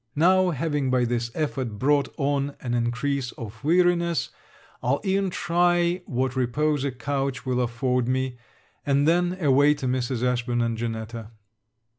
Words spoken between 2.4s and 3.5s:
an increase